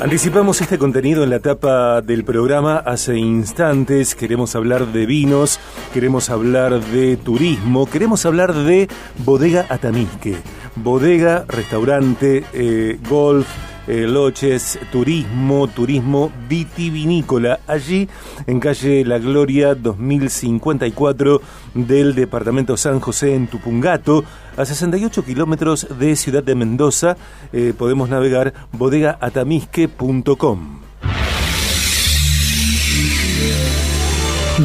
[0.00, 4.14] Anticipamos este contenido en la etapa del programa hace instantes.
[4.14, 5.60] Queremos hablar de vinos,
[5.92, 10.36] queremos hablar de turismo, queremos hablar de Bodega Atamisque.
[10.76, 13.46] Bodega, restaurante, eh, golf,
[14.06, 18.08] loches, turismo, turismo vitivinícola, allí
[18.46, 21.42] en calle La Gloria 2054
[21.74, 24.24] del departamento San José en Tupungato,
[24.56, 27.16] a 68 kilómetros de Ciudad de Mendoza.
[27.52, 30.80] Eh, podemos navegar bodegaatamisque.com.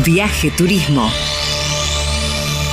[0.06, 1.10] Viaje Turismo.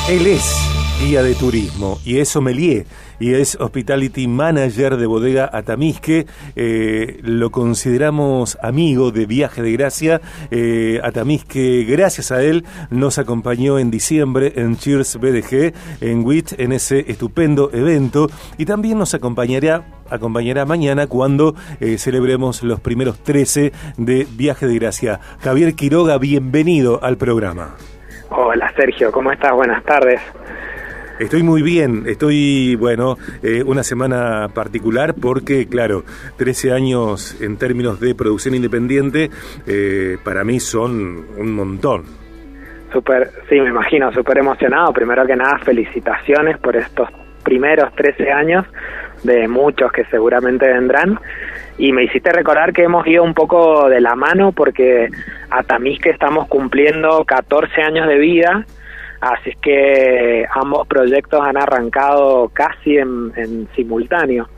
[0.08, 0.54] Él es
[1.00, 2.86] guía de turismo y es sommelier
[3.22, 6.26] y es Hospitality Manager de Bodega Atamisque.
[6.56, 10.20] Eh, lo consideramos amigo de Viaje de Gracia.
[10.50, 16.72] Eh, Atamisque, gracias a él, nos acompañó en diciembre en Cheers BDG, en WIT, en
[16.72, 18.26] ese estupendo evento.
[18.58, 24.74] Y también nos acompañará acompañará mañana cuando eh, celebremos los primeros 13 de Viaje de
[24.74, 25.20] Gracia.
[25.40, 27.76] Javier Quiroga, bienvenido al programa.
[28.30, 29.52] Hola Sergio, ¿cómo estás?
[29.52, 30.20] Buenas tardes.
[31.22, 36.02] Estoy muy bien, estoy, bueno, eh, una semana particular porque, claro,
[36.36, 39.30] 13 años en términos de producción independiente,
[39.64, 42.02] eh, para mí son un montón.
[42.92, 44.92] Super, sí, me imagino, súper emocionado.
[44.92, 47.08] Primero que nada, felicitaciones por estos
[47.44, 48.66] primeros 13 años
[49.22, 51.20] de muchos que seguramente vendrán.
[51.78, 55.08] Y me hiciste recordar que hemos ido un poco de la mano porque
[55.50, 58.66] a Tamisque estamos cumpliendo 14 años de vida
[59.22, 64.48] Así que ambos proyectos han arrancado casi en, simultáneo.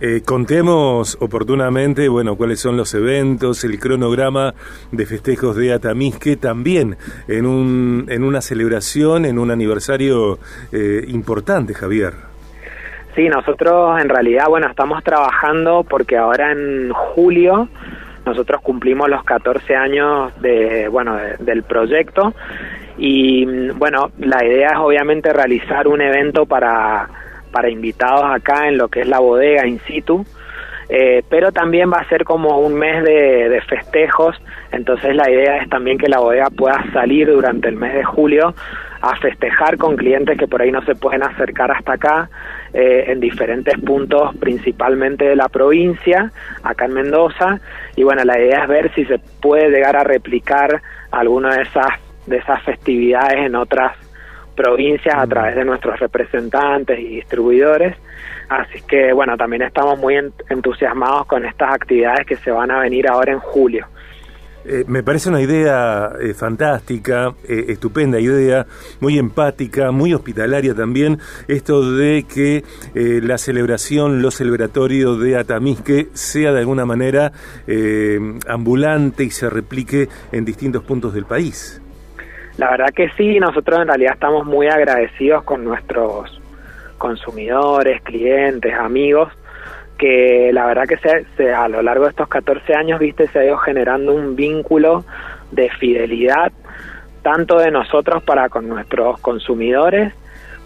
[0.00, 4.52] Eh, contemos oportunamente, bueno, cuáles son los eventos, el cronograma
[4.90, 6.96] de festejos de Atamisque, también
[7.28, 10.40] en, un, en una celebración, en un aniversario
[10.72, 12.14] eh, importante, Javier.
[13.14, 17.68] Sí, nosotros en realidad, bueno, estamos trabajando porque ahora en julio
[18.26, 22.34] nosotros cumplimos los 14 años de, bueno, del proyecto
[22.96, 27.08] y bueno, la idea es obviamente realizar un evento para,
[27.50, 30.24] para invitados acá en lo que es la bodega in situ,
[30.88, 34.36] eh, pero también va a ser como un mes de, de, festejos,
[34.70, 38.54] entonces la idea es también que la bodega pueda salir durante el mes de julio
[39.00, 42.30] a festejar con clientes que por ahí no se pueden acercar hasta acá
[42.72, 46.32] eh, en diferentes puntos principalmente de la provincia,
[46.62, 47.60] acá en Mendoza,
[47.96, 50.80] y bueno, la idea es ver si se puede llegar a replicar
[51.10, 51.88] alguna de esas
[52.26, 53.96] de esas festividades en otras
[54.54, 57.96] provincias a través de nuestros representantes y distribuidores.
[58.48, 60.16] Así que bueno, también estamos muy
[60.48, 63.86] entusiasmados con estas actividades que se van a venir ahora en julio.
[64.66, 68.66] Eh, me parece una idea eh, fantástica, eh, estupenda idea,
[69.00, 71.18] muy empática, muy hospitalaria también,
[71.48, 72.64] esto de que
[72.94, 77.32] la celebración, lo celebratorio de Atamisque sea de alguna manera
[78.48, 81.82] ambulante y se replique en distintos puntos del país.
[82.56, 86.40] La verdad que sí, nosotros en realidad estamos muy agradecidos con nuestros
[86.98, 89.32] consumidores, clientes, amigos,
[89.98, 90.96] que la verdad que
[91.36, 95.04] se, a lo largo de estos 14 años, viste, se ha ido generando un vínculo
[95.50, 96.52] de fidelidad,
[97.22, 100.12] tanto de nosotros para con nuestros consumidores,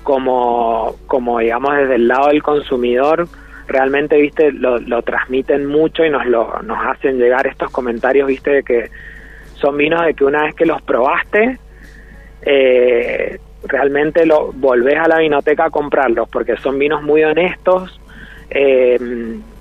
[0.02, 3.28] como, como digamos desde el lado del consumidor,
[3.66, 8.50] realmente, viste, lo, lo transmiten mucho y nos, lo, nos hacen llegar estos comentarios, viste,
[8.50, 8.90] de que
[9.54, 11.58] son vinos de que una vez que los probaste,
[12.42, 18.00] eh, realmente lo volvés a la vinoteca a comprarlos porque son vinos muy honestos
[18.50, 18.98] eh,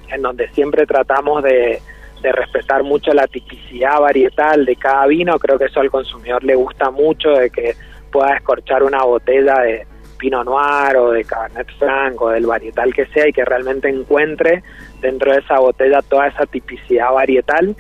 [0.10, 1.82] en donde siempre tratamos de,
[2.24, 5.40] respetar mucho la tipicidad varietal de cada vino.
[5.40, 7.76] Creo que eso al consumidor le gusta mucho de que
[8.12, 13.06] pueda escorchar una botella de Pinot Noir o de Cabernet Franc o del varietal que
[13.08, 14.62] sea y que realmente encuentre
[15.00, 17.76] dentro de esa botella toda esa tipicidad varietal.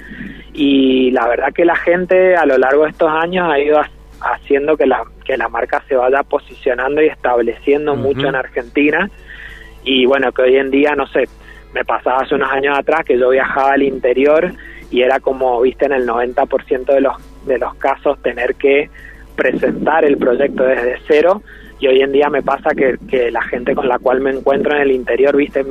[0.53, 3.79] Y la verdad que la gente a lo largo de estos años ha ido
[4.21, 9.09] haciendo que la, que la marca se vaya posicionando y estableciendo mucho en Argentina.
[9.83, 11.25] Y bueno, que hoy en día, no sé,
[11.73, 14.51] me pasaba hace unos años atrás que yo viajaba al interior
[14.89, 17.15] y era como, viste, en el 90% de los,
[17.45, 18.89] de los casos tener que
[19.35, 21.41] presentar el proyecto desde cero
[21.79, 24.75] y hoy en día me pasa que, que la gente con la cual me encuentro
[24.75, 25.63] en el interior, viste,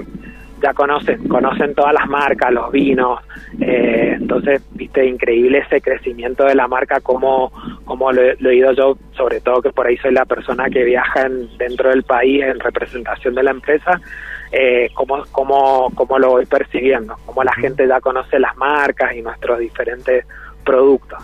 [0.63, 3.21] ya conocen, conocen todas las marcas, los vinos,
[3.61, 7.53] eh, entonces, viste, increíble ese crecimiento de la marca, como,
[7.85, 11.29] como lo, he ido yo, sobre todo que por ahí soy la persona que viaja
[11.59, 14.01] dentro del país en representación de la empresa,
[14.53, 19.23] eh, cómo, cómo, cómo lo voy percibiendo, cómo la gente ya conoce las marcas y
[19.23, 20.27] nuestros diferentes
[20.65, 21.19] productos.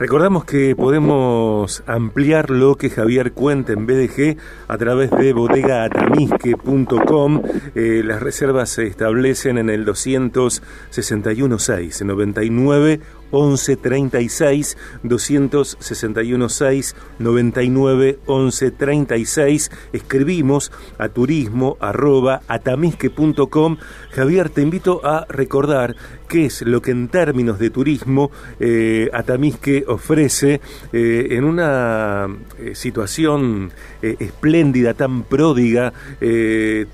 [0.00, 7.42] Recordamos que podemos ampliar lo que Javier cuenta en BDG a través de bodegaatamisque.com.
[7.74, 18.70] Eh, las reservas se establecen en el 261.6, 99 11 36 261 6 99 11
[18.70, 23.76] 36 escribimos a turismo arroba atamisque.com
[24.12, 25.96] Javier te invito a recordar
[26.28, 30.60] qué es lo que en términos de turismo eh, Atamisque ofrece
[30.92, 32.28] eh, en una
[32.58, 35.92] eh, situación espléndida, tan pródiga,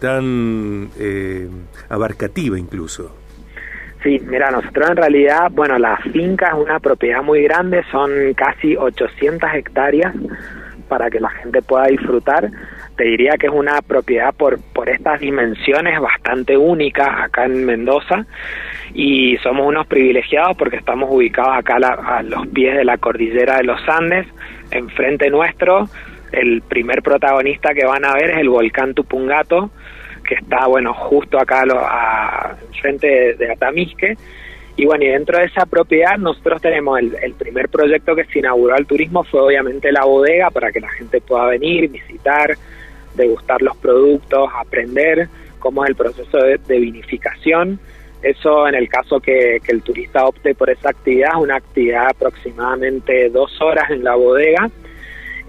[0.00, 0.90] tan
[1.88, 3.25] abarcativa incluso.
[4.06, 8.76] Sí, mira, nosotros en realidad, bueno, la finca es una propiedad muy grande, son casi
[8.76, 10.14] 800 hectáreas
[10.88, 12.48] para que la gente pueda disfrutar.
[12.96, 18.26] Te diría que es una propiedad por, por estas dimensiones bastante única acá en Mendoza
[18.94, 23.56] y somos unos privilegiados porque estamos ubicados acá a, a los pies de la cordillera
[23.56, 24.28] de los Andes,
[24.70, 25.88] enfrente nuestro.
[26.30, 29.72] El primer protagonista que van a ver es el volcán Tupungato,
[30.26, 34.16] que está, bueno, justo acá lo, a, frente de, Atamisque.
[34.76, 38.40] Y bueno, y dentro de esa propiedad nosotros tenemos el, el, primer proyecto que se
[38.40, 42.54] inauguró al turismo fue obviamente la bodega para que la gente pueda venir, visitar,
[43.14, 45.28] degustar los productos, aprender
[45.58, 47.80] cómo es el proceso de, vinificación.
[48.22, 53.30] Eso en el caso que, que, el turista opte por esa actividad, una actividad aproximadamente
[53.30, 54.70] dos horas en la bodega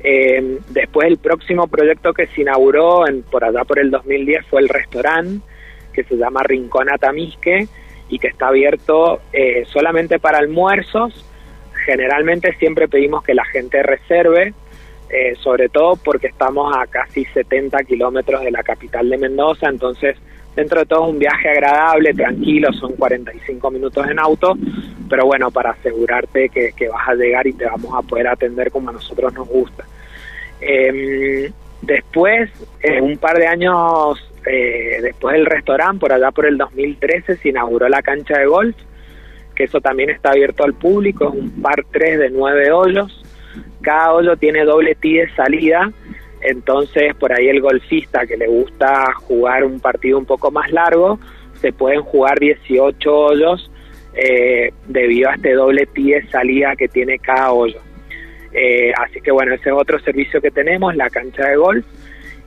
[0.10, 4.62] eh, después el próximo proyecto que se inauguró en, por allá por el 2010 fue
[4.62, 5.46] el restaurante
[5.92, 7.68] que se llama Rincón Atamisque
[8.08, 11.26] y que está abierto eh, solamente para almuerzos.
[11.86, 14.54] Generalmente siempre pedimos que la gente reserve,
[15.10, 20.16] eh, sobre todo porque estamos a casi 70 kilómetros de la capital de Mendoza, entonces
[20.56, 24.58] dentro de todo es un viaje agradable, tranquilo, son 45 minutos en auto,
[25.10, 28.72] pero bueno, para asegurarte que, que vas a llegar y te vamos a poder atender
[28.72, 29.84] como a nosotros nos gusta.
[30.62, 31.52] Eh,
[31.82, 32.50] después,
[32.82, 37.50] eh, un par de años eh, después del restaurante, por allá por el 2013, se
[37.50, 38.76] inauguró la cancha de golf,
[39.56, 43.24] que eso también está abierto al público, es un par 3 de 9 hoyos.
[43.82, 45.92] Cada hoyo tiene doble tee de salida,
[46.42, 51.20] entonces por ahí el golfista que le gusta jugar un partido un poco más largo,
[51.60, 53.72] se pueden jugar 18 hoyos
[54.14, 57.80] eh, debido a este doble tee de salida que tiene cada hoyo.
[58.60, 61.86] Eh, así que bueno, ese es otro servicio que tenemos, la cancha de golf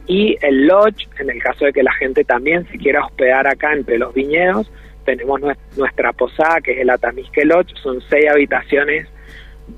[0.09, 3.73] y el lodge, en el caso de que la gente también se quiera hospedar acá
[3.73, 4.69] entre los viñedos,
[5.05, 5.41] tenemos
[5.77, 9.07] nuestra posada que es el Atamisque Lodge, son seis habitaciones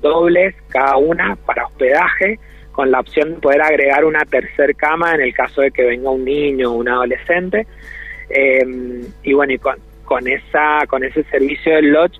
[0.01, 2.39] dobles cada una para hospedaje,
[2.71, 6.09] con la opción de poder agregar una tercer cama en el caso de que venga
[6.09, 7.67] un niño o un adolescente.
[8.31, 8.65] Eh,
[9.21, 12.19] y bueno, y con, con, esa, con ese servicio del lodge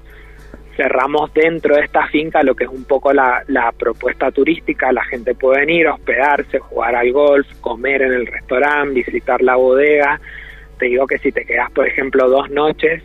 [0.75, 5.03] cerramos dentro de esta finca lo que es un poco la, la, propuesta turística, la
[5.03, 10.19] gente puede venir, hospedarse, jugar al golf, comer en el restaurante, visitar la bodega.
[10.77, 13.03] Te digo que si te quedas, por ejemplo, dos noches,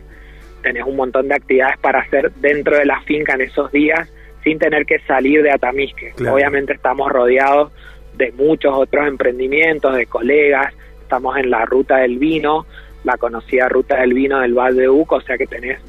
[0.61, 4.11] tenés un montón de actividades para hacer dentro de la finca en esos días
[4.43, 6.13] sin tener que salir de Atamisque.
[6.29, 7.71] Obviamente estamos rodeados
[8.15, 12.65] de muchos otros emprendimientos, de colegas, estamos en la ruta del vino,
[13.03, 15.79] la conocida ruta del vino del Valle de Uco, o sea que tenés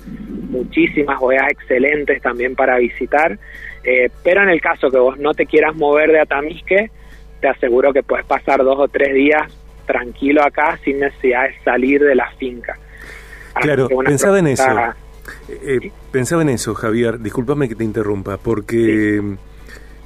[0.51, 3.39] muchísimas bodegas excelentes también para visitar,
[3.85, 6.91] eh, pero en el caso que vos no te quieras mover de Atamisque,
[7.41, 9.51] te aseguro que puedes pasar dos o tres días
[9.87, 12.79] tranquilo acá sin necesidad de salir de la finca.
[13.55, 14.65] claro, pensaba en eso.
[15.49, 17.19] Eh, pensaba en eso, Javier.
[17.19, 19.21] Discúlpame que te interrumpa, porque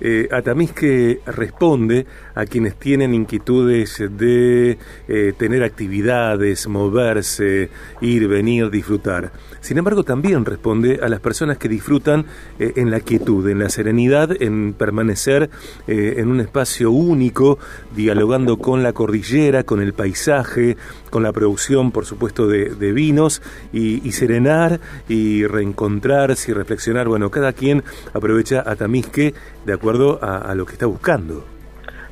[0.00, 7.70] eh, Atamisque responde a quienes tienen inquietudes de eh, tener actividades, moverse,
[8.00, 9.32] ir, venir, disfrutar.
[9.60, 12.26] Sin embargo, también responde a las personas que disfrutan
[12.58, 15.48] eh, en la quietud, en la serenidad, en permanecer
[15.86, 17.58] eh, en un espacio único,
[17.94, 20.76] dialogando con la cordillera, con el paisaje,
[21.08, 23.40] con la producción, por supuesto, de, vinos,
[23.72, 27.08] y, serenar y reencontrarse y reflexionar.
[27.08, 29.34] Bueno, cada quien aprovecha a Tamisque
[29.64, 29.83] de acuerdo
[30.20, 31.44] a lo que está buscando.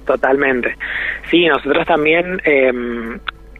[0.04, 0.76] Totalmente.
[1.30, 2.72] Sí, nosotros también eh,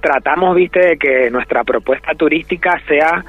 [0.00, 3.25] tratamos, viste, de que nuestra propuesta turística sea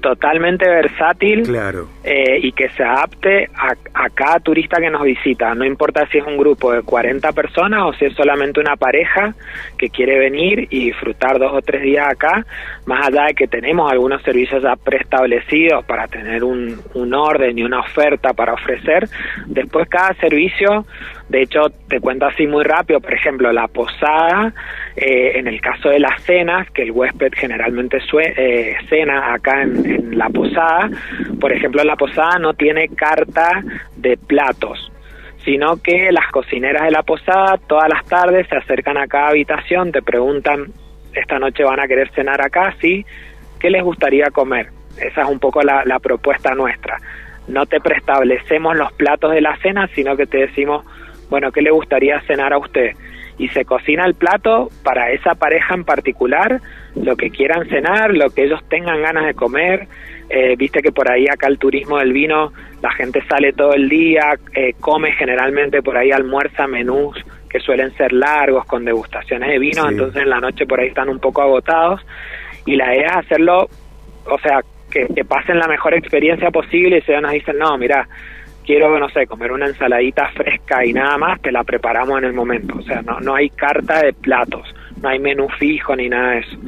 [0.00, 1.88] totalmente versátil claro.
[2.04, 5.54] eh, y que se adapte a, a, cada turista que nos visita.
[5.54, 9.34] No importa si es un grupo de 40 personas o si es solamente una pareja
[9.76, 12.44] que quiere venir y disfrutar dos o tres días acá,
[12.86, 17.62] más allá de que tenemos algunos servicios ya preestablecidos para tener un, un orden y
[17.62, 19.08] una oferta para ofrecer.
[19.46, 20.86] Después cada servicio
[21.28, 24.52] de hecho, te cuento así muy rápido, por ejemplo, la posada,
[24.96, 29.62] eh, en el caso de las cenas, que el huésped generalmente sue eh, cena acá
[29.62, 30.90] en en, la posada.
[31.40, 33.62] Por ejemplo, la posada no tiene carta
[33.96, 34.90] de platos,
[35.44, 39.92] sino que las cocineras de la posada todas las tardes se acercan a cada habitación,
[39.92, 40.66] te preguntan,
[41.14, 43.04] esta noche van a querer cenar acá, sí,
[43.58, 44.68] ¿qué les gustaría comer?
[45.00, 46.98] Esa es un poco la, la propuesta nuestra.
[47.46, 50.84] No te preestablecemos los platos de la cena, sino que te decimos,
[51.30, 52.92] bueno, ¿qué le gustaría cenar a usted?
[53.38, 56.60] Y se cocina el plato para esa pareja en particular,
[56.96, 59.86] lo que quieran cenar, lo que ellos tengan ganas de comer.
[60.28, 62.52] Eh, viste que por ahí acá el turismo del vino,
[62.82, 67.16] la gente sale todo el día, eh, come generalmente por ahí almuerza menús
[67.48, 71.08] que suelen ser largos con degustaciones de vino, entonces en la noche por ahí están
[71.08, 72.04] un poco agotados
[72.66, 73.68] y la idea es hacerlo,
[74.26, 78.06] o sea, que, que pasen la mejor experiencia posible y se nos dicen, no, mira,
[78.68, 82.34] quiero, no sé, comer una ensaladita fresca y nada más, te la preparamos en el
[82.34, 82.76] momento.
[82.78, 86.40] O sea, no, no hay carta de platos, no hay menú fijo ni nada de
[86.40, 86.58] eso.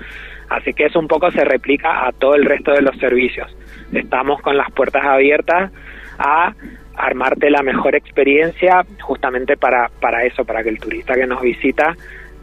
[0.49, 3.55] Así que eso un poco se replica a todo el resto de los servicios.
[3.93, 5.71] Estamos con las puertas abiertas
[6.19, 6.55] a
[6.97, 11.95] armarte la mejor experiencia justamente para, para eso, para que el turista que nos visita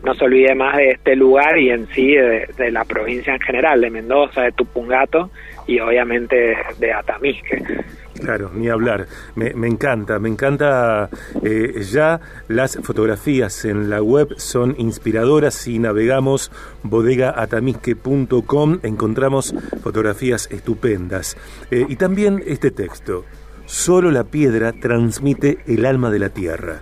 [0.03, 3.41] no se olvide más de este lugar y en sí de, de la provincia en
[3.41, 5.31] general, de Mendoza, de Tupungato
[5.65, 7.63] y obviamente de Atamisque.
[8.19, 9.07] Claro, ni hablar.
[9.35, 11.09] Me, encanta, me encanta.
[11.43, 15.53] Eh, ya las fotografías en la web son inspiradoras.
[15.53, 16.51] Si navegamos
[16.83, 21.37] bodegaatamisque.com encontramos fotografías estupendas.
[21.71, 23.25] Eh, y también este texto.
[23.65, 26.81] Solo la piedra transmite el alma de la tierra.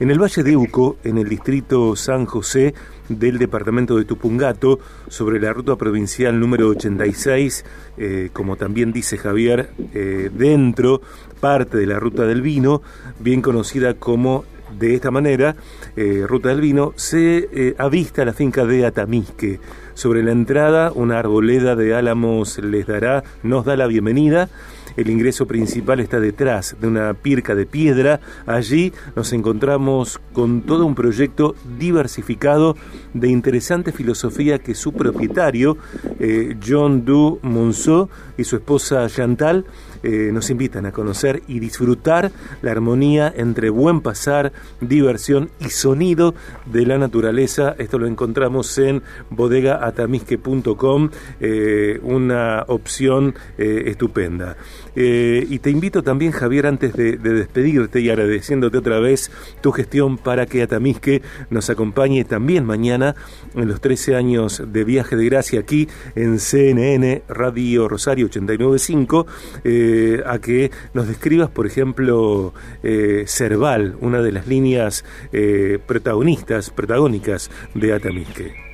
[0.00, 2.74] En el Valle de Uco, en el distrito San José,
[3.08, 7.64] del departamento de Tupungato sobre la ruta provincial número 86,
[7.98, 11.00] eh, como también dice Javier, eh, dentro
[11.40, 12.82] parte de la ruta del vino,
[13.20, 14.44] bien conocida como
[14.78, 15.54] de esta manera,
[15.96, 19.60] eh, Ruta del Vino, se avista la finca de Atamisque.
[19.94, 24.50] Sobre la entrada, una arboleda de álamos les dará, nos da la bienvenida
[24.96, 28.20] el ingreso principal está detrás de una pirca de piedra.
[28.46, 32.76] Allí nos encontramos con todo un proyecto diversificado
[33.14, 35.76] de interesante filosofía que su propietario,
[36.18, 39.64] eh, John Du Monceau, y su esposa Chantal
[40.02, 46.34] eh, nos invitan a conocer y disfrutar la armonía entre buen pasar, diversión y sonido
[46.66, 47.74] de la naturaleza.
[47.78, 51.10] Esto lo encontramos en bodegaatamisque.com,
[51.40, 54.56] eh, una opción estupenda.
[54.96, 60.46] Y te invito también, Javier, antes de, despedirte y agradeciéndote otra vez tu gestión para
[60.46, 63.14] que Atamisque nos acompañe también mañana
[63.54, 69.26] en los 13 años de viaje de gracia aquí en CNN Radio Rosario 895.
[69.64, 76.70] Eh, a que nos describas, por ejemplo, eh, Cerval, una de las líneas eh, protagonistas,
[76.70, 78.65] protagónicas de Atamisque.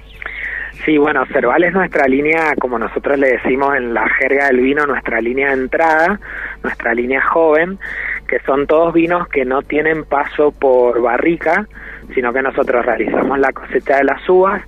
[0.85, 4.85] Sí, bueno, Cerval es nuestra línea, como nosotros le decimos en la jerga del vino,
[4.85, 6.19] nuestra línea de entrada,
[6.65, 7.79] nuestra línea joven,
[8.27, 11.69] que son todos vinos que no tienen paso por barrica,
[12.15, 14.61] sino que nosotros realizamos la cosecha de las uvas,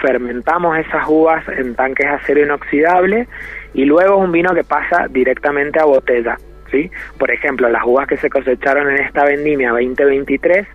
[0.00, 3.28] fermentamos esas uvas en tanques de acero inoxidable
[3.74, 6.38] y luego un vino que pasa directamente a botella.
[6.70, 6.90] ¿sí?
[7.18, 10.66] Por ejemplo, las uvas que se cosecharon en esta vendimia 2023,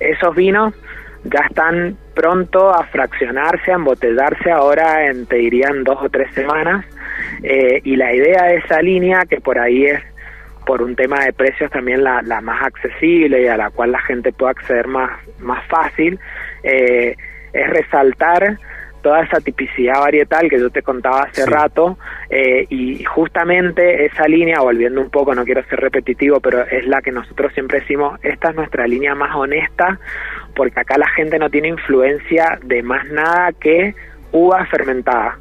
[0.00, 0.72] esos vinos
[1.24, 6.84] ya están pronto a fraccionarse, a embotellarse ahora en, te dirían, dos o tres semanas.
[7.42, 10.02] Eh, y la idea de esa línea, que por ahí es
[10.66, 14.00] por un tema de precios también la, la más accesible y a la cual la
[14.00, 15.10] gente puede acceder más,
[15.40, 16.18] más fácil,
[16.62, 17.16] eh,
[17.52, 18.58] es resaltar
[19.02, 21.98] toda esa tipicidad varietal que yo te contaba hace rato
[22.30, 27.02] eh, y justamente esa línea, volviendo un poco, no quiero ser repetitivo, pero es la
[27.02, 29.98] que nosotros siempre decimos, esta es nuestra línea más honesta
[30.54, 33.94] porque acá la gente no tiene influencia de más nada que
[34.32, 35.38] uva fermentada,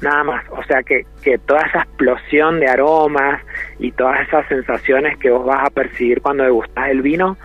[0.00, 3.42] nada más, o sea que, que toda esa explosión de aromas
[3.78, 7.36] y todas esas sensaciones que vos vas a percibir cuando degustás el vino,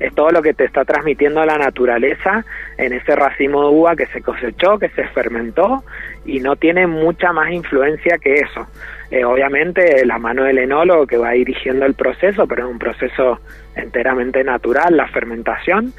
[0.00, 2.44] es todo lo que te está transmitiendo la naturaleza
[2.78, 5.84] en ese racimo de uva que se cosechó, que se fermentó
[6.24, 8.66] y no tiene mucha más influencia que eso.
[9.10, 13.40] Eh, obviamente la mano del enólogo que va dirigiendo el proceso, pero es un proceso
[13.76, 15.92] enteramente natural, la fermentación,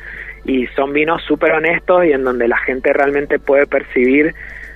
[0.45, 4.33] y son vinos súper honestos y en donde la gente realmente puede percibir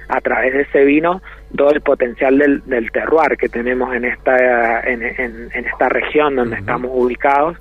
[0.07, 1.23] a través de ese vino
[1.55, 6.57] todo el potencial del, del terroir que tenemos en esta, en, en, esta región donde
[6.57, 7.57] estamos ubicados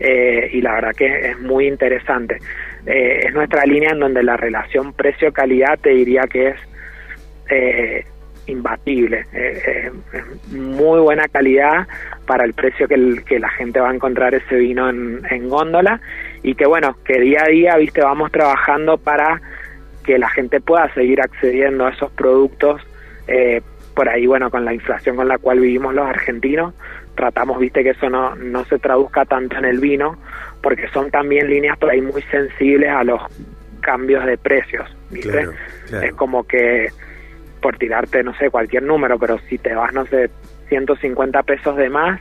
[0.00, 2.38] eh, y la verdad que es muy interesante.
[2.86, 6.56] Eh, es nuestra línea en donde la relación precio-calidad te diría que es
[7.50, 8.06] eh,
[8.46, 9.92] imbatible, es
[10.52, 11.86] muy buena calidad
[12.26, 16.00] para el precio que, que, la gente va a encontrar ese vino en, en góndola
[16.42, 19.40] y que bueno, que día a día, viste, vamos trabajando para
[20.04, 22.80] que la gente pueda seguir accediendo a esos productos
[23.94, 26.74] por ahí, bueno, con la inflación con la cual vivimos los argentinos,
[27.20, 30.16] tratamos, viste, que eso no, no se traduzca tanto en el vino,
[30.62, 33.20] porque son también líneas por ahí muy sensibles a los
[33.82, 35.46] cambios de precios, ¿viste?
[36.02, 36.88] Es como que,
[37.60, 40.30] por tirarte, no sé, cualquier número, pero si te vas, no sé,
[40.70, 42.18] 150 pesos de más,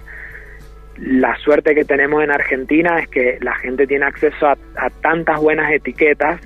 [0.98, 4.58] la suerte que tenemos en Argentina es que la gente tiene acceso a,
[5.02, 6.42] tantas buenas etiquetas,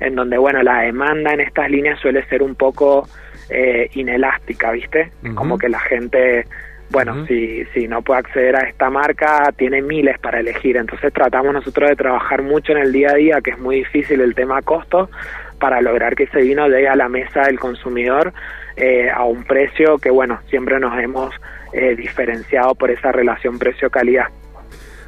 [0.00, 3.06] en donde, bueno, la demanda en estas líneas suele ser un poco
[3.50, 5.10] eh, inelástica, ¿viste?
[5.34, 6.46] Como que la gente
[6.90, 10.76] bueno, si, si no puede acceder a esta marca, tiene miles para elegir.
[10.76, 14.20] Entonces tratamos nosotros de trabajar mucho en el día a día, que es muy difícil
[14.20, 15.10] el tema costo,
[15.58, 18.32] para lograr que ese vino llegue a la mesa del consumidor
[18.76, 21.34] eh, a un precio que, bueno, siempre nos hemos
[21.72, 24.26] eh, diferenciado por esa relación precio-calidad.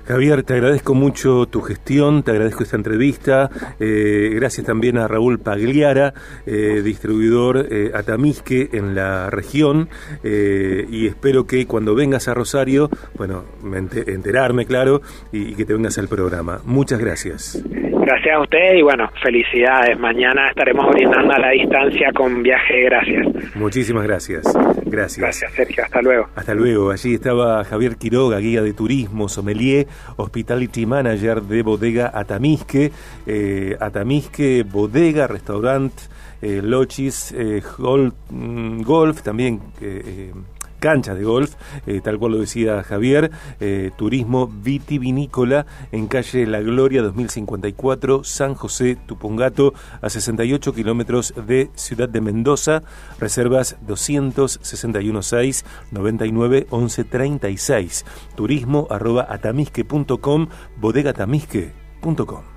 [0.07, 3.51] Javier, te agradezco mucho tu gestión, te agradezco esta entrevista.
[3.81, 6.15] Eh, gracias también a Raúl Pagliara,
[6.47, 9.89] eh, distribuidor eh, Atamisque en la región.
[10.23, 13.45] y espero que cuando vengas a Rosario, bueno,
[14.07, 16.61] enterarme, claro, y, que te vengas al programa.
[16.65, 17.63] Muchas gracias.
[18.07, 19.99] Gracias a ustedes y bueno, felicidades.
[19.99, 23.57] Mañana estaremos brindando a la distancia con viaje gracias.
[23.57, 24.45] Muchísimas gracias.
[24.85, 25.19] Gracias.
[25.19, 25.83] Gracias, Sergio.
[25.83, 26.29] Hasta luego.
[26.37, 26.93] Hasta luego.
[26.93, 32.93] Allí estaba Javier Quiroga, guía de turismo, sommelier Hospitality Manager de Bodega Atamisque,
[33.27, 35.93] eh, Atamisque Bodega, Restaurant,
[36.43, 37.61] eh, Lochis, eh,
[38.31, 40.31] mm, Golf, también eh,
[40.87, 41.57] canchas de golf,
[41.89, 48.55] eh, tal cual lo decía Javier, eh, turismo vitivinícola en calle La Gloria 2054, San
[48.55, 52.83] José Tupungato, a 68 kilómetros de Ciudad de Mendoza,
[53.19, 58.05] reservas 261 6 99 11 36,
[58.37, 62.56] turismo arroba atamisque.com, bodegatamisque.com.